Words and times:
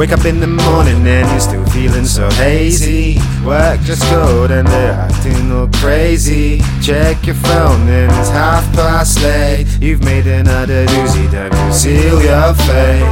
Wake 0.00 0.12
up 0.12 0.24
in 0.24 0.40
the 0.40 0.46
morning 0.46 1.06
and 1.06 1.30
you're 1.30 1.40
still 1.40 1.66
feeling 1.66 2.06
so 2.06 2.26
hazy. 2.30 3.18
Work 3.44 3.82
just 3.82 4.02
good 4.04 4.50
and 4.50 4.66
they're 4.66 4.92
acting 4.92 5.52
all 5.52 5.68
crazy. 5.74 6.62
Check 6.80 7.26
your 7.26 7.34
phone 7.34 7.86
and 7.86 8.10
it's 8.18 8.30
half 8.30 8.64
past 8.74 9.20
late. 9.20 9.66
You've 9.78 10.02
made 10.02 10.26
another 10.26 10.86
doozy, 10.86 11.30
don't 11.30 11.50
conceal 11.50 12.22
your 12.22 12.54
fate. 12.54 13.02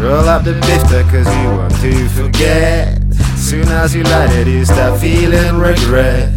Roll 0.00 0.26
up 0.26 0.44
the 0.44 0.54
bifter 0.54 1.02
cause 1.10 1.28
you 1.36 1.48
want 1.50 1.74
to 1.82 2.08
forget. 2.08 2.98
Soon 3.36 3.68
as 3.68 3.94
you 3.94 4.02
light 4.04 4.30
it, 4.32 4.46
you 4.46 4.64
start 4.64 4.98
feeling 4.98 5.58
regret. 5.58 6.32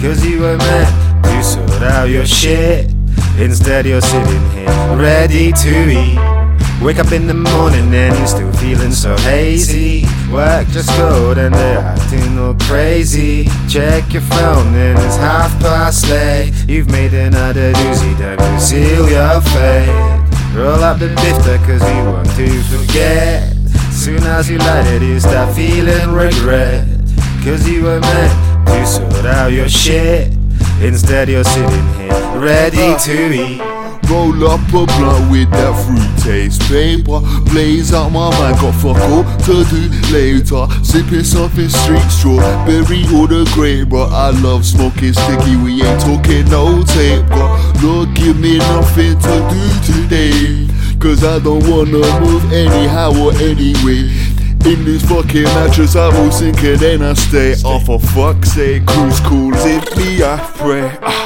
Cause 0.00 0.24
you 0.24 0.40
were 0.40 0.56
meant 0.56 1.24
to 1.24 1.42
sort 1.44 1.82
out 1.82 2.08
your 2.08 2.24
shit. 2.24 2.90
Instead, 3.38 3.84
you're 3.84 4.00
sitting 4.00 4.50
here 4.52 4.96
ready 4.96 5.52
to 5.52 5.90
eat. 5.90 6.43
Wake 6.82 6.98
up 6.98 7.12
in 7.12 7.26
the 7.26 7.34
morning 7.34 7.94
and 7.94 8.14
you're 8.18 8.26
still 8.26 8.52
feeling 8.54 8.92
so 8.92 9.16
hazy. 9.18 10.04
Work 10.30 10.68
just 10.68 10.90
good 10.96 11.38
and 11.38 11.54
they're 11.54 11.78
acting 11.78 12.38
all 12.38 12.54
crazy. 12.54 13.48
Check 13.68 14.12
your 14.12 14.22
phone 14.22 14.74
and 14.74 14.98
it's 14.98 15.16
half 15.16 15.58
past 15.60 16.08
late. 16.10 16.52
You've 16.68 16.90
made 16.90 17.14
another 17.14 17.72
doozy, 17.72 18.18
don't 18.18 18.36
conceal 18.38 19.08
your 19.08 19.40
fate. 19.40 20.24
Roll 20.54 20.82
up 20.84 20.98
the 20.98 21.08
bifter 21.08 21.58
cause 21.64 21.82
you 21.82 22.04
want 22.12 22.28
to 22.36 22.62
forget. 22.64 23.52
Soon 23.90 24.22
as 24.24 24.50
you 24.50 24.58
light 24.58 24.86
it, 24.86 25.02
you 25.02 25.18
start 25.20 25.54
feeling 25.56 26.12
regret. 26.12 26.86
Cause 27.42 27.66
you 27.68 27.84
were 27.84 28.00
meant 28.00 28.66
to 28.66 28.86
sort 28.86 29.24
out 29.24 29.52
your 29.52 29.68
shit. 29.68 30.32
Instead, 30.82 31.28
you're 31.28 31.44
sitting 31.44 31.94
here 31.94 32.38
ready 32.38 32.94
to 32.98 33.32
eat. 33.32 33.93
Roll 34.10 34.46
up 34.48 34.60
a 34.68 34.86
blunt 34.86 35.30
with 35.30 35.50
that 35.50 35.74
fruit 35.84 36.22
taste 36.22 36.62
Paper. 36.62 37.20
Blaze 37.50 37.92
out 37.92 38.10
my 38.10 38.30
mind 38.38 38.60
Got 38.60 38.74
fuck 38.74 39.00
all 39.10 39.24
to 39.46 39.64
do 39.64 39.88
later. 40.12 40.66
Sipping 40.82 41.24
something 41.24 41.68
street 41.68 42.08
strawberry 42.10 43.02
or 43.16 43.26
the 43.26 43.48
grape 43.54 43.88
But 43.88 44.12
I 44.12 44.30
love 44.40 44.64
smoking 44.64 45.12
sticky 45.12 45.56
We 45.56 45.82
ain't 45.82 46.00
talking 46.00 46.48
no 46.50 46.82
tape 46.84 47.26
But 47.28 47.82
Lord 47.82 48.14
give 48.14 48.38
me 48.38 48.58
nothing 48.58 49.18
to 49.18 49.34
do 49.50 49.62
today 49.92 50.74
Cause 51.04 51.22
I 51.22 51.38
don't 51.38 51.68
wanna 51.68 52.00
move 52.20 52.50
anyhow 52.50 53.12
or 53.20 53.32
anyway. 53.34 54.08
In 54.64 54.86
this 54.86 55.02
fucking 55.06 55.42
mattress, 55.42 55.96
I 55.96 56.08
will 56.08 56.32
sink 56.32 56.62
and 56.64 57.04
I 57.04 57.12
stay. 57.12 57.56
Oh, 57.62 57.78
for 57.78 58.00
fuck's 58.00 58.52
sake, 58.52 58.86
cruise 58.86 59.20
calls 59.20 59.62
in 59.66 59.82
me, 59.98 60.22
I 60.22 60.38
pray. 60.56 60.96
Ah. 61.02 61.23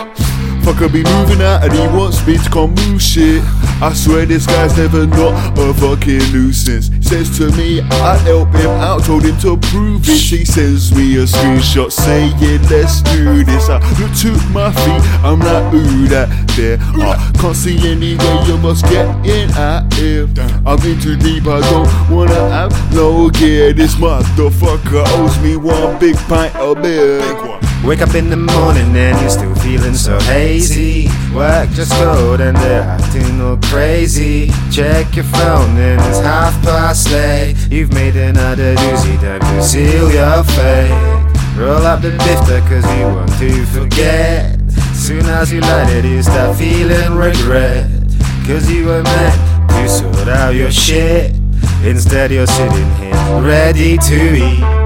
I 0.80 0.86
be 0.86 1.02
moving 1.02 1.42
out 1.42 1.64
and 1.64 1.72
he 1.72 1.80
wants 1.96 2.24
me 2.24 2.38
to 2.38 2.50
come 2.50 2.72
move 2.74 3.02
shit. 3.02 3.42
I 3.82 3.92
swear 3.94 4.26
this 4.26 4.46
guy's 4.46 4.76
never 4.76 5.06
not 5.06 5.58
a 5.58 5.74
fucking 5.74 6.32
nuisance. 6.32 6.90
Says 7.00 7.36
to 7.38 7.50
me, 7.56 7.80
I 7.80 8.16
help 8.18 8.48
him 8.50 8.70
out, 8.78 9.02
told 9.04 9.24
him 9.24 9.36
to 9.38 9.56
prove 9.56 10.08
it. 10.08 10.20
He 10.20 10.44
sends 10.44 10.94
me 10.94 11.16
a 11.16 11.24
screenshot 11.24 11.90
saying, 11.90 12.32
let's 12.70 13.02
do 13.02 13.42
this. 13.42 13.68
I 13.68 13.78
look 13.98 14.14
to 14.22 14.30
my 14.52 14.70
feet, 14.70 15.02
I'm 15.24 15.40
like, 15.40 15.74
ooh, 15.74 16.06
that 16.08 16.28
there. 16.54 16.78
I 16.80 17.32
can't 17.40 17.56
see 17.56 17.78
any 17.90 18.16
way 18.16 18.44
you 18.46 18.58
must 18.58 18.84
get 18.84 19.08
in 19.26 19.50
out 19.52 19.92
here. 19.94 20.28
I'm 20.64 20.78
in 20.86 21.00
too 21.00 21.16
deep, 21.16 21.46
I 21.46 21.60
don't 21.60 22.16
wanna 22.16 22.50
have 22.50 22.94
no 22.94 23.30
gear. 23.30 23.72
This 23.72 23.96
motherfucker 23.96 25.04
owes 25.18 25.38
me 25.40 25.56
one 25.56 25.98
big 25.98 26.16
pint 26.28 26.54
of 26.56 26.82
beer. 26.82 27.57
Wake 27.84 28.02
up 28.02 28.14
in 28.14 28.28
the 28.28 28.36
morning 28.36 28.94
and 28.96 29.18
you're 29.20 29.30
still 29.30 29.54
feeling 29.56 29.94
so 29.94 30.18
hazy. 30.20 31.08
Work 31.34 31.70
just 31.70 31.92
good 31.92 32.40
and 32.40 32.56
they're 32.56 32.82
acting 32.82 33.40
all 33.40 33.56
crazy. 33.56 34.50
Check 34.70 35.14
your 35.14 35.24
phone 35.24 35.76
and 35.76 36.00
it's 36.02 36.20
half 36.20 36.52
past 36.64 37.10
late. 37.10 37.56
You've 37.70 37.92
made 37.92 38.16
another 38.16 38.74
doozy, 38.74 39.20
don't 39.22 39.40
conceal 39.40 40.12
your 40.12 40.44
fate. 40.44 40.90
Roll 41.56 41.86
up 41.86 42.02
the 42.02 42.10
bifter 42.10 42.60
cause 42.68 42.84
you 42.98 43.06
want 43.06 43.32
to 43.38 43.64
forget. 43.66 44.58
Soon 44.94 45.24
as 45.26 45.52
you 45.52 45.60
light 45.60 45.88
it, 45.90 46.04
you 46.04 46.22
start 46.22 46.56
feeling 46.56 47.14
regret. 47.14 47.86
Cause 48.46 48.70
you 48.70 48.86
were 48.86 49.02
meant 49.02 49.70
to 49.70 49.88
sort 49.88 50.28
out 50.28 50.54
your 50.54 50.70
shit. 50.70 51.32
Instead, 51.84 52.32
you're 52.32 52.46
sitting 52.46 52.90
here 52.96 53.40
ready 53.40 53.96
to 53.98 54.34
eat. 54.36 54.77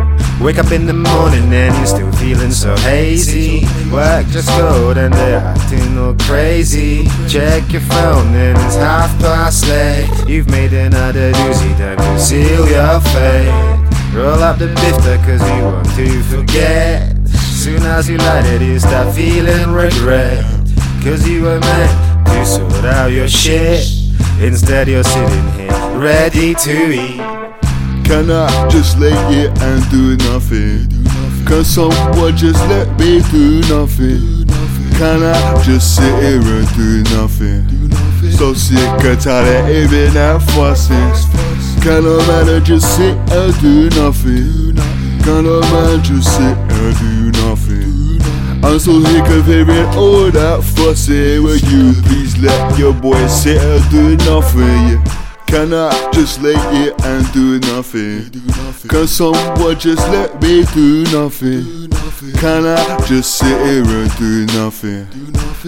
Wake 0.43 0.59
up 0.59 0.73
in 0.73 0.87
the 0.87 0.93
morning 0.93 1.53
and 1.53 1.73
you're 1.77 1.87
still 1.87 2.11
feeling 2.15 2.51
so 2.51 2.77
hazy. 2.79 3.65
Work 3.93 4.27
just 4.27 4.49
good 4.59 4.99
and 4.99 5.15
they're 5.15 5.39
acting 5.39 5.97
all 5.97 6.17
crazy. 6.17 7.07
Check 7.29 7.71
your 7.71 7.81
phone 7.83 8.35
and 8.35 8.59
it's 8.59 8.75
half 8.75 9.17
past 9.21 9.69
late. 9.69 10.11
You've 10.27 10.51
made 10.51 10.73
another 10.73 11.31
doozy, 11.31 11.79
don't 11.79 11.97
conceal 11.97 12.67
your 12.69 13.01
fate. 13.15 13.83
Roll 14.13 14.43
up 14.43 14.59
the 14.59 14.67
bifter 14.67 15.17
cause 15.25 15.49
you 15.49 15.63
want 15.63 15.89
to 15.95 16.23
forget. 16.25 17.17
Soon 17.29 17.83
as 17.83 18.11
you 18.11 18.17
light 18.19 18.45
it, 18.47 18.63
you 18.63 18.81
start 18.81 19.15
feeling 19.15 19.71
regret. 19.71 20.45
Cause 21.05 21.27
you 21.29 21.43
were 21.43 21.61
meant 21.61 22.27
to 22.27 22.45
sort 22.45 22.85
out 22.85 23.13
your 23.13 23.29
shit. 23.29 23.87
Instead, 24.41 24.89
you're 24.89 25.05
sitting 25.05 25.53
here 25.53 25.99
ready 25.99 26.53
to 26.57 26.93
eat. 26.93 27.42
Can 28.05 28.31
I 28.31 28.69
just 28.69 28.99
lay 28.99 29.11
here 29.33 29.53
and 29.61 29.91
do 29.91 30.17
nothing? 30.31 30.89
Can 31.47 31.65
someone 31.65 32.37
just 32.37 32.61
let 32.69 32.89
me 32.99 33.21
do 33.31 33.61
nothing? 33.69 34.47
Can 34.99 35.23
I 35.23 35.63
just 35.63 35.97
sit 35.97 36.15
here 36.23 36.41
and 36.41 36.69
do 36.77 37.03
nothing? 37.17 37.91
So 38.33 38.55
sick 38.55 38.79
and 38.79 39.21
tired 39.21 39.65
of 39.65 39.71
even 39.71 40.15
that 40.15 40.43
fussing. 40.53 41.43
Can 41.83 42.05
a 42.07 42.19
man 42.29 42.65
just 42.65 42.97
sit 42.97 43.17
and 43.33 43.53
do 43.61 43.89
nothing? 44.01 44.77
Can 45.25 45.47
a 45.47 45.61
man 45.73 46.03
just 46.03 46.31
sit 46.37 46.57
and 46.57 46.97
do 46.99 47.41
nothing? 47.43 48.23
I'm 48.65 48.79
so 48.79 49.03
sick 49.03 49.27
of 49.27 49.47
hearing 49.47 49.87
all 49.97 50.31
that 50.31 50.63
fussing. 50.63 51.43
Will 51.43 51.57
you 51.57 52.01
please 52.03 52.39
let 52.39 52.79
your 52.79 52.93
boy 52.93 53.27
sit 53.27 53.61
and 53.61 53.91
do 53.91 54.17
nothing? 54.25 54.63
Yeah. 54.63 55.12
Can 55.53 55.75
I 55.75 56.11
just 56.15 56.41
lay 56.41 56.55
here 56.75 56.95
and 57.05 57.31
do 57.35 57.59
nothing? 57.75 58.31
Can 58.89 59.07
someone 59.07 59.79
just 59.79 60.01
let 60.09 60.41
me 60.41 60.65
do 60.73 61.05
nothing? 61.13 61.91
Can 62.41 62.65
I 62.65 63.05
just 63.07 63.37
sit 63.37 63.61
here 63.67 63.85
and 63.85 64.17
do 64.17 64.47
nothing? 64.47 65.07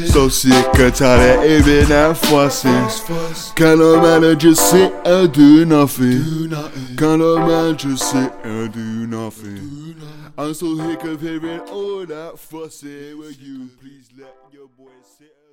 So 0.06 0.30
sick 0.30 0.78
and 0.78 0.94
tired 0.94 1.38
of 1.38 1.68
even 1.68 1.88
that 1.90 2.16
fussing. 2.16 3.54
Can 3.56 3.82
a 3.82 4.00
man 4.00 4.38
just 4.38 4.70
sit 4.70 4.90
and 5.04 5.30
do 5.34 5.66
nothing? 5.66 6.48
Can 6.96 7.20
a 7.20 7.46
man 7.46 7.76
just 7.76 8.10
sit 8.10 8.32
and 8.42 8.72
do 8.72 9.06
nothing? 9.06 9.96
I'm 10.38 10.54
so 10.54 10.78
sick 10.78 11.04
of 11.04 11.20
hearing 11.20 11.60
all 11.60 12.06
that 12.06 12.38
fussing. 12.38 13.18
Will 13.18 13.32
you 13.32 13.68
please 13.78 14.08
let 14.18 14.34
your 14.50 14.66
boy 14.78 14.92
sit 15.18 15.26
and? 15.26 15.43